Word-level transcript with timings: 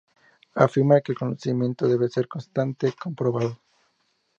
Afirma 0.55 0.99
que 1.01 1.11
el 1.11 1.17
conocimiento 1.19 1.87
debe 1.87 2.09
ser 2.09 2.27
constantemente 2.27 2.97
comprobado. 2.99 3.59